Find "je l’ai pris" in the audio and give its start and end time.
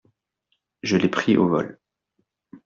0.81-1.37